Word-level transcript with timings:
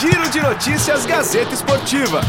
Giro 0.00 0.28
de 0.28 0.40
Notícias 0.40 1.06
Gazeta 1.06 1.54
Esportiva. 1.54 2.20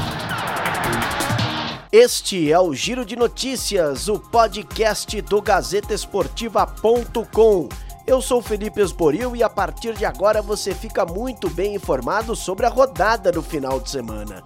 Este 1.91 2.52
é 2.52 2.60
o 2.60 2.76
Giro 2.76 3.04
de 3.04 3.15
Notícias, 3.15 4.07
o 4.07 4.20
podcast 4.20 5.20
do 5.21 5.41
GazetaEsportiva.com. 5.41 7.67
Eu 8.05 8.21
sou 8.21 8.39
Felipe 8.39 8.81
Esboril 8.81 9.36
e 9.36 9.41
a 9.41 9.49
partir 9.49 9.96
de 9.96 10.05
agora 10.05 10.43
você 10.43 10.75
fica 10.75 11.05
muito 11.05 11.49
bem 11.49 11.74
informado 11.74 12.36
sobre 12.36 12.67
a 12.67 12.70
rodada 12.70 13.31
do 13.31 13.42
final 13.42 13.79
de 13.79 13.90
semana. 13.90 14.44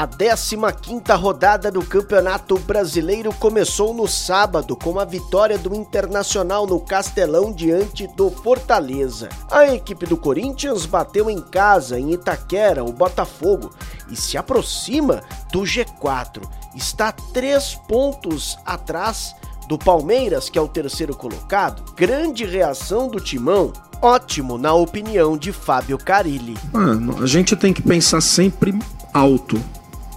A 0.00 0.08
15ª 0.08 1.14
rodada 1.14 1.70
do 1.70 1.84
Campeonato 1.84 2.58
Brasileiro 2.60 3.34
começou 3.34 3.92
no 3.92 4.08
sábado 4.08 4.74
com 4.74 4.98
a 4.98 5.04
vitória 5.04 5.58
do 5.58 5.74
Internacional 5.74 6.66
no 6.66 6.80
Castelão 6.80 7.52
diante 7.52 8.06
do 8.06 8.30
Fortaleza. 8.30 9.28
A 9.50 9.66
equipe 9.74 10.06
do 10.06 10.16
Corinthians 10.16 10.86
bateu 10.86 11.28
em 11.28 11.38
casa 11.38 12.00
em 12.00 12.14
Itaquera 12.14 12.82
o 12.82 12.94
Botafogo 12.94 13.74
e 14.10 14.16
se 14.16 14.38
aproxima 14.38 15.20
do 15.52 15.64
G4. 15.64 16.48
Está 16.74 17.12
três 17.12 17.74
pontos 17.86 18.56
atrás 18.64 19.36
do 19.68 19.76
Palmeiras, 19.76 20.48
que 20.48 20.58
é 20.58 20.62
o 20.62 20.68
terceiro 20.68 21.14
colocado. 21.14 21.92
Grande 21.92 22.46
reação 22.46 23.06
do 23.06 23.20
Timão 23.20 23.70
ótimo, 24.00 24.56
na 24.56 24.72
opinião 24.72 25.36
de 25.36 25.52
Fábio 25.52 25.98
Carilli. 25.98 26.56
Mano, 26.72 27.22
a 27.22 27.26
gente 27.26 27.54
tem 27.54 27.70
que 27.70 27.82
pensar 27.82 28.22
sempre 28.22 28.72
alto 29.12 29.62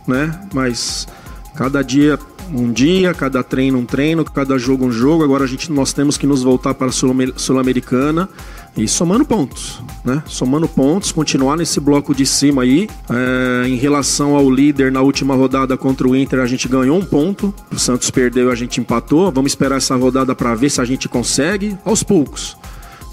né? 0.08 0.40
Mas 0.54 1.08
cada 1.56 1.82
dia 1.84 2.18
um 2.52 2.72
dia, 2.72 3.14
cada 3.14 3.44
treino 3.44 3.78
um 3.80 3.86
treino, 3.86 4.24
cada 4.26 4.58
jogo 4.58 4.86
um 4.86 4.92
jogo. 4.92 5.24
Agora 5.24 5.44
a 5.44 5.48
gente 5.48 5.72
nós 5.72 5.94
temos 5.94 6.18
que 6.18 6.28
nos 6.28 6.44
voltar 6.44 6.74
para 6.74 6.88
a 6.88 6.92
Sul-Americana 6.92 8.30
e 8.76 8.88
somando 8.88 9.24
pontos, 9.24 9.82
né? 10.04 10.24
Somando 10.26 10.68
pontos, 10.68 11.12
continuar 11.12 11.56
nesse 11.56 11.80
bloco 11.80 12.14
de 12.14 12.26
cima 12.26 12.64
aí. 12.64 12.90
É, 13.10 13.68
em 13.68 13.76
relação 13.76 14.36
ao 14.36 14.50
líder 14.50 14.92
na 14.92 15.02
última 15.02 15.36
rodada 15.36 15.78
contra 15.78 16.08
o 16.08 16.16
Inter, 16.16 16.40
a 16.40 16.46
gente 16.46 16.68
ganhou 16.68 16.98
um 16.98 17.06
ponto. 17.06 17.54
O 17.72 17.80
Santos 17.80 18.10
perdeu, 18.10 18.52
a 18.52 18.56
gente 18.56 18.80
empatou. 18.80 19.32
Vamos 19.32 19.52
esperar 19.52 19.78
essa 19.78 19.96
rodada 19.96 20.34
para 20.36 20.56
ver 20.56 20.70
se 20.70 20.82
a 20.82 20.86
gente 20.86 21.08
consegue 21.08 21.78
aos 21.86 22.04
poucos. 22.04 22.58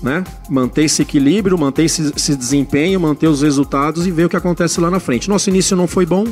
Né? 0.02 0.24
Manter 0.48 0.84
esse 0.84 1.02
equilíbrio, 1.02 1.58
manter 1.58 1.84
esse, 1.84 2.10
esse 2.16 2.34
desempenho, 2.34 2.98
manter 2.98 3.26
os 3.26 3.42
resultados 3.42 4.06
e 4.06 4.10
ver 4.10 4.24
o 4.24 4.28
que 4.30 4.36
acontece 4.36 4.80
lá 4.80 4.90
na 4.90 4.98
frente. 4.98 5.28
Nosso 5.28 5.50
início 5.50 5.76
não 5.76 5.86
foi 5.86 6.06
bom, 6.06 6.24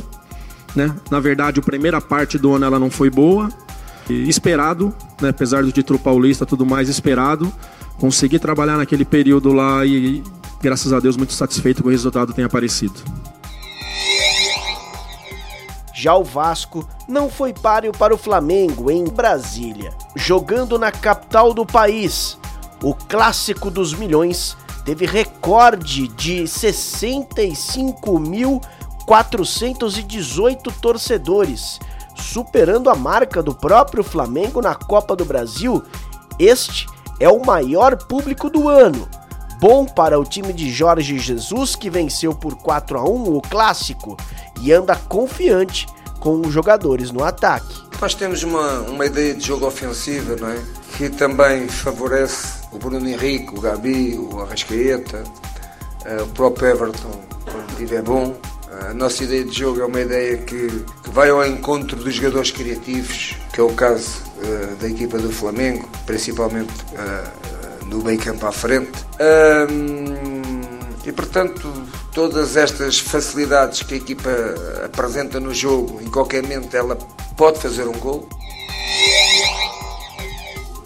né? 0.79 0.95
Na 1.11 1.19
verdade, 1.19 1.59
a 1.59 1.63
primeira 1.63 2.01
parte 2.01 2.39
do 2.39 2.55
ano 2.55 2.65
ela 2.65 2.79
não 2.79 2.89
foi 2.89 3.11
boa, 3.11 3.49
esperado, 4.09 4.95
né? 5.21 5.31
apesar 5.31 5.65
do 5.65 5.73
título 5.73 5.99
paulista 5.99 6.47
tudo 6.47 6.65
mais 6.65 6.89
esperado. 6.89 7.53
Consegui 7.99 8.39
trabalhar 8.39 8.77
naquele 8.77 9.05
período 9.05 9.53
lá 9.53 9.85
e, 9.85 10.23
graças 10.63 10.93
a 10.93 11.01
Deus, 11.01 11.17
muito 11.17 11.33
satisfeito 11.33 11.83
com 11.83 11.89
o 11.89 11.91
resultado 11.91 12.33
tem 12.33 12.45
aparecido. 12.45 12.95
Já 15.93 16.15
o 16.15 16.23
Vasco 16.23 16.89
não 17.09 17.29
foi 17.29 17.53
páreo 17.53 17.91
para 17.91 18.15
o 18.15 18.19
Flamengo 18.19 18.89
em 18.89 19.03
Brasília. 19.03 19.93
Jogando 20.15 20.79
na 20.79 20.93
capital 20.93 21.53
do 21.53 21.67
país, 21.67 22.39
o 22.81 22.95
clássico 22.95 23.69
dos 23.69 23.93
milhões 23.93 24.57
teve 24.85 25.07
recorde 25.07 26.07
de 26.07 26.47
65 26.47 28.21
mil 28.21 28.61
418 29.09 30.71
torcedores, 30.83 31.81
superando 32.15 32.91
a 32.91 32.95
marca 32.95 33.43
do 33.43 33.55
próprio 33.55 34.05
Flamengo 34.05 34.61
na 34.61 34.75
Copa 34.75 35.17
do 35.17 35.25
Brasil. 35.25 35.83
Este 36.39 36.87
é 37.19 37.27
o 37.27 37.43
maior 37.43 37.97
público 37.97 38.51
do 38.51 38.69
ano. 38.69 39.09
Bom 39.59 39.87
para 39.87 40.21
o 40.21 40.25
time 40.27 40.53
de 40.53 40.71
Jorge 40.71 41.19
Jesus, 41.19 41.75
que 41.75 41.89
venceu 41.89 42.35
por 42.35 42.57
4 42.57 42.99
a 42.99 43.03
1 43.03 43.35
o 43.35 43.41
clássico 43.41 44.15
e 44.61 44.71
anda 44.75 44.95
confiante 44.95 45.87
com 46.21 46.43
os 46.43 46.53
jogadores 46.53 47.11
no 47.11 47.25
ataque. 47.25 47.81
Nós 48.03 48.15
temos 48.15 48.43
uma, 48.43 48.81
uma 48.83 49.07
ideia 49.07 49.35
de 49.35 49.47
jogo 49.47 49.67
ofensiva, 49.67 50.37
não 50.37 50.51
é? 50.51 50.63
Que 50.99 51.09
também 51.09 51.67
favorece 51.67 52.59
o 52.71 52.79
Bruno 52.79 53.09
Henrique, 53.09 53.57
o 53.57 53.61
Gabi, 53.61 54.19
o 54.19 54.43
Arrascaeta, 54.43 55.25
eh, 56.05 56.21
o 56.21 56.27
próprio 56.27 56.69
Everton, 56.69 57.23
quando 57.51 57.71
estiver 57.71 58.03
bom. 58.03 58.37
A 58.71 58.93
nossa 58.93 59.25
ideia 59.25 59.45
de 59.45 59.59
jogo 59.59 59.81
é 59.81 59.87
uma 59.87 60.01
ideia 60.01 60.37
que, 60.39 60.69
que 61.03 61.11
vai 61.11 61.31
ao 61.31 61.45
encontro 61.47 61.97
dos 61.97 62.15
jogadores 62.15 62.51
criativos, 62.51 63.35
que 63.53 63.61
é 63.61 63.63
o 63.63 63.73
caso 63.73 64.23
uh, 64.37 64.77
da 64.77 64.89
equipa 64.89 65.19
do 65.19 65.33
Flamengo, 65.33 65.89
principalmente 66.05 66.73
uh, 66.93 67.85
no 67.87 68.05
meio 68.05 68.19
campo 68.19 68.47
à 68.47 68.53
frente. 68.53 68.93
e 71.07 71.13
portanto, 71.13 71.73
todas 72.13 72.57
estas 72.57 72.99
facilidades 72.99 73.83
que 73.83 73.95
a 73.95 73.97
equipa 73.97 74.31
apresenta 74.85 75.41
no 75.41 75.55
jogo, 75.55 76.01
em 76.03 76.11
qualquer 76.11 76.43
momento 76.43 76.77
ela 76.77 76.97
pode 77.37 77.59
fazer 77.61 77.89
um 77.89 77.99
gol. 77.99 78.29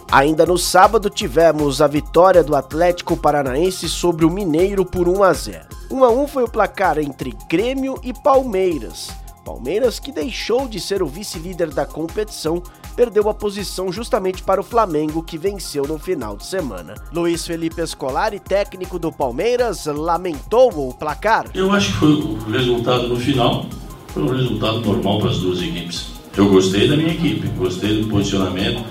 Ainda 0.09 0.45
no 0.45 0.57
sábado 0.57 1.09
tivemos 1.09 1.81
a 1.81 1.87
vitória 1.87 2.43
do 2.43 2.55
Atlético 2.55 3.17
Paranaense 3.17 3.89
sobre 3.89 4.23
o 4.23 4.29
Mineiro 4.29 4.85
por 4.85 5.09
1 5.09 5.23
a 5.23 5.33
0. 5.33 5.72
1 5.93 6.03
a 6.03 6.09
1 6.09 6.27
foi 6.27 6.43
o 6.43 6.49
placar 6.49 6.97
entre 6.97 7.37
Grêmio 7.47 7.99
e 8.01 8.11
Palmeiras. 8.11 9.11
Palmeiras, 9.45 9.99
que 9.99 10.11
deixou 10.11 10.67
de 10.67 10.79
ser 10.79 11.03
o 11.03 11.05
vice-líder 11.05 11.69
da 11.69 11.85
competição, 11.85 12.63
perdeu 12.95 13.29
a 13.29 13.33
posição 13.33 13.91
justamente 13.91 14.41
para 14.41 14.59
o 14.59 14.63
Flamengo, 14.63 15.21
que 15.21 15.37
venceu 15.37 15.83
no 15.83 15.99
final 15.99 16.35
de 16.35 16.47
semana. 16.47 16.95
Luiz 17.13 17.45
Felipe 17.45 17.79
Escolari, 17.79 18.39
técnico 18.39 18.97
do 18.97 19.11
Palmeiras, 19.11 19.85
lamentou 19.85 20.71
o 20.89 20.95
placar. 20.95 21.45
Eu 21.53 21.71
acho 21.71 21.91
que 21.91 21.97
foi 21.99 22.13
o 22.13 22.37
resultado 22.49 23.07
no 23.07 23.19
final, 23.19 23.67
foi 24.07 24.23
um 24.23 24.29
resultado 24.29 24.79
normal 24.79 25.19
para 25.19 25.29
as 25.29 25.37
duas 25.37 25.61
equipes. 25.61 26.07
Eu 26.35 26.49
gostei 26.49 26.87
da 26.87 26.97
minha 26.97 27.13
equipe, 27.13 27.47
gostei 27.49 28.01
do 28.01 28.09
posicionamento, 28.09 28.83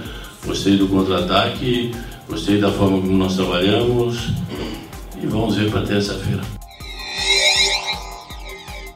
gostei 0.46 0.76
do 0.76 0.86
contra-ataque, 0.86 1.92
gostei 2.28 2.60
da 2.60 2.70
forma 2.70 3.00
como 3.00 3.16
nós 3.16 3.34
trabalhamos 3.34 4.28
e 5.20 5.26
vamos 5.26 5.56
ver 5.56 5.68
para 5.68 5.82
terça-feira. 5.82 6.61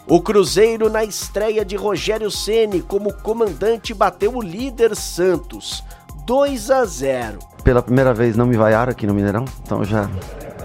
O 0.09 0.21
Cruzeiro, 0.21 0.89
na 0.89 1.03
estreia 1.03 1.65
de 1.65 1.75
Rogério 1.75 2.31
Ceni 2.31 2.81
como 2.81 3.13
comandante, 3.13 3.93
bateu 3.93 4.37
o 4.37 4.41
líder 4.41 4.95
Santos, 4.95 5.83
2 6.25 6.71
a 6.71 6.85
0. 6.85 7.39
Pela 7.65 7.83
primeira 7.83 8.15
vez 8.15 8.37
não 8.37 8.47
me 8.47 8.57
vaiaram 8.57 8.93
aqui 8.93 9.05
no 9.05 9.13
Mineirão, 9.13 9.45
então 9.65 9.83
já 9.85 10.09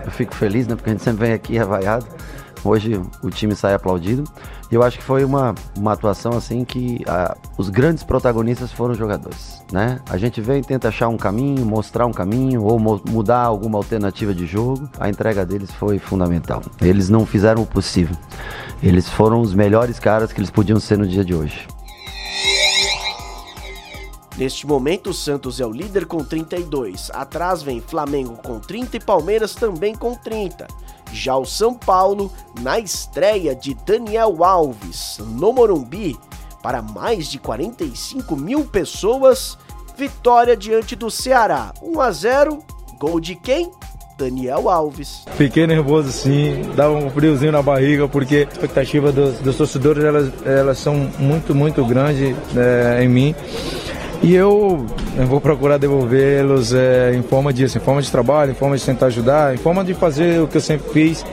eu 0.06 0.12
fico 0.12 0.35
feliz, 0.35 0.68
né? 0.68 0.75
Porque 0.75 0.91
a 0.91 0.94
gente 0.94 1.03
sempre 1.03 1.25
vem 1.25 1.34
aqui 1.34 1.57
vaiado. 1.57 2.06
Hoje 2.63 3.02
o 3.24 3.31
time 3.31 3.56
sai 3.56 3.74
aplaudido. 3.74 4.24
E 4.72 4.75
eu 4.75 4.84
acho 4.84 5.00
que 5.00 5.03
foi 5.03 5.25
uma, 5.25 5.53
uma 5.75 5.94
atuação 5.94 6.34
assim 6.34 6.63
que 6.63 7.03
ah, 7.08 7.35
os 7.58 7.69
grandes 7.69 8.03
protagonistas 8.03 8.72
foram 8.72 8.94
os 8.94 8.97
jogadores, 8.97 9.62
né? 9.72 10.00
A 10.09 10.18
gente 10.18 10.40
vem 10.40 10.62
tenta 10.62 10.88
achar 10.88 11.09
um 11.09 11.18
caminho, 11.18 11.66
mostrar 11.66 12.06
um 12.06 12.13
caminho 12.13 12.63
ou 12.63 12.79
mo 12.79 13.02
mudar 13.09 13.41
alguma 13.41 13.78
alternativa 13.78 14.34
de 14.34 14.46
jogo. 14.46 14.88
A 15.00 15.09
entrega 15.09 15.46
deles 15.46 15.72
foi 15.72 16.00
fundamental. 16.00 16.62
Eles 16.79 17.09
não 17.09 17.25
fizeram 17.25 17.63
o 17.63 17.66
possível. 17.66 18.16
Eles 18.84 19.08
foram 19.08 19.42
os 19.42 19.53
melhores 19.53 20.00
caras 20.00 20.34
que 20.34 20.40
eles 20.40 20.50
podiam 20.50 20.80
ser 20.80 20.97
no 20.97 21.08
dia 21.08 21.24
de 21.24 21.36
hoje. 21.36 21.68
Neste 24.38 24.66
momento, 24.66 25.12
o 25.12 25.14
Santos 25.14 25.59
é 25.59 25.66
o 25.66 25.72
líder 25.72 26.08
com 26.08 26.24
32. 26.24 27.12
Atrás 27.14 27.62
vem 27.62 27.80
Flamengo 27.80 28.38
com 28.38 28.59
30 28.59 28.97
e 28.97 29.00
Palmeiras 29.00 29.53
também 29.53 29.94
com 29.94 30.16
30. 30.16 30.68
Já 31.14 31.36
o 31.36 31.46
São 31.46 31.75
Paulo, 31.75 32.31
na 32.59 32.80
estreia 32.80 33.53
de 33.53 33.75
Daniel 33.86 34.44
Alves 34.44 35.20
no 35.20 35.53
Morumbi, 35.53 36.18
para 36.64 36.81
mais 36.81 37.28
de 37.28 37.38
45 37.38 38.36
mil 38.36 38.66
pessoas, 38.66 39.59
vitória 39.96 40.58
diante 40.58 40.96
do 40.96 41.12
Ceará. 41.12 41.72
1 41.84 42.02
a 42.02 42.12
0, 42.12 42.64
gol 42.97 43.20
de 43.20 43.36
quem? 43.36 43.72
Daniel 44.22 44.70
Alves. 44.70 45.24
Fiquei 45.36 45.66
nervoso 45.66 46.12
sim, 46.12 46.62
dava 46.76 46.94
um 46.94 47.09
friozinho 47.09 47.52
na 47.52 47.62
barriga, 47.62 48.08
porque 48.08 48.47
a 48.47 48.53
expectativa 48.53 49.12
dos, 49.12 49.40
dos 49.40 49.58
torcedores 49.58 50.03
elas, 50.03 50.32
elas 50.46 50.78
são 50.78 51.09
muito, 51.18 51.56
muito 51.56 51.84
grandes 51.84 52.35
é, 52.56 53.03
em 53.03 53.09
mim. 53.09 53.35
E 54.22 54.35
eu, 54.35 54.85
eu 55.18 55.26
vou 55.26 55.41
procurar 55.41 55.79
devolvê-los 55.79 56.72
é, 56.73 57.16
em 57.16 57.23
forma 57.23 57.52
disso, 57.52 57.79
em 57.79 57.82
forma 57.82 58.02
de 58.02 58.12
trabalho, 58.12 58.52
em 58.52 58.56
forma 58.56 58.78
de 58.78 58.85
tentar 58.85 59.08
ajudar, 59.08 59.56
em 59.56 59.58
forma 59.58 59.84
de 59.84 59.96
fazer 59.96 60.40
o 60.40 60.47
que 60.47 60.58
eu 60.58 60.62
sempre 60.62 60.91
fiz. 60.91 61.26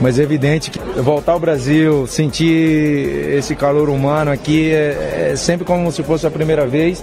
Mas 0.00 0.18
é 0.18 0.22
evidente 0.22 0.70
que 0.70 0.78
voltar 1.00 1.32
ao 1.32 1.40
Brasil, 1.40 2.06
sentir 2.06 3.34
esse 3.34 3.56
calor 3.56 3.88
humano 3.88 4.30
aqui, 4.30 4.70
é, 4.70 5.30
é 5.32 5.36
sempre 5.36 5.64
como 5.64 5.90
se 5.90 6.04
fosse 6.04 6.24
a 6.26 6.30
primeira 6.30 6.66
vez. 6.66 7.02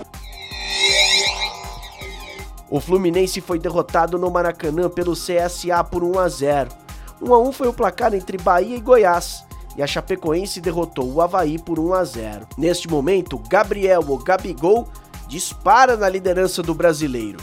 O 2.73 2.79
Fluminense 2.79 3.39
foi 3.39 3.59
derrotado 3.59 4.17
no 4.17 4.31
Maracanã 4.31 4.89
pelo 4.89 5.13
CSA 5.13 5.83
por 5.83 6.03
1 6.03 6.17
a 6.17 6.27
0. 6.27 6.69
1 7.21 7.31
a 7.31 7.39
1 7.39 7.51
foi 7.51 7.67
o 7.67 7.73
placar 7.73 8.15
entre 8.15 8.35
Bahia 8.35 8.75
e 8.75 8.79
Goiás, 8.79 9.45
e 9.77 9.83
a 9.83 9.85
Chapecoense 9.85 10.59
derrotou 10.59 11.07
o 11.07 11.21
Havaí 11.21 11.59
por 11.59 11.77
1 11.77 11.93
a 11.93 12.03
0. 12.03 12.47
Neste 12.57 12.89
momento, 12.89 13.37
Gabriel 13.47 14.01
o 14.01 14.17
Gabigol 14.17 14.87
dispara 15.27 15.95
na 15.95 16.09
liderança 16.09 16.63
do 16.63 16.73
brasileiro. 16.73 17.37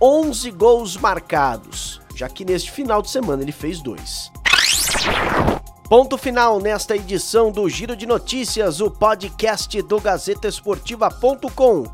11 0.00 0.50
gols 0.50 0.96
marcados, 0.96 2.00
já 2.16 2.28
que 2.28 2.44
neste 2.44 2.72
final 2.72 3.00
de 3.02 3.10
semana 3.10 3.40
ele 3.40 3.52
fez 3.52 3.80
dois. 3.80 4.32
Ponto 5.88 6.18
final 6.18 6.58
nesta 6.58 6.96
edição 6.96 7.52
do 7.52 7.68
Giro 7.68 7.94
de 7.94 8.04
Notícias, 8.04 8.80
o 8.80 8.90
podcast 8.90 9.80
do 9.80 10.00
GazetaEsportiva.com, 10.00 11.84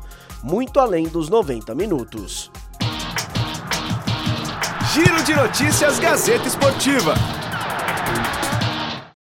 muito 0.41 0.79
além 0.79 1.07
dos 1.07 1.29
90 1.29 1.75
minutos. 1.75 2.49
Giro 4.93 5.21
de 5.21 5.35
Notícias 5.35 5.99
Gazeta 5.99 6.47
Esportiva. 6.47 7.13